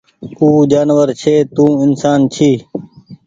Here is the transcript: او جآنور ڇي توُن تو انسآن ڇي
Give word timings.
او 0.39 0.47
جآنور 0.71 1.07
ڇي 1.21 1.35
توُن 1.55 1.73
تو 1.77 1.81
انسآن 1.85 2.19
ڇي 2.33 2.51